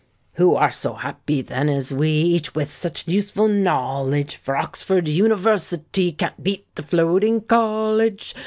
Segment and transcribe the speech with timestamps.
[0.37, 4.35] Who are so happy then as we— Each with such useful knowledge?
[4.35, 8.33] For Oxford University Can't beat the Floating College.